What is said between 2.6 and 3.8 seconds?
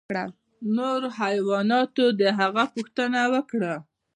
پوښتنه وکړه.